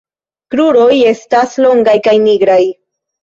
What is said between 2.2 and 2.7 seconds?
nigraj.